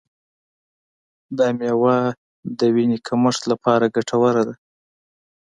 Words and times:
دا 1.37 1.47
میوه 1.57 1.97
د 2.57 2.59
وینې 2.75 2.97
کمښت 3.07 3.41
لپاره 3.51 3.91
ګټوره 3.95 4.43
ده. 4.47 4.55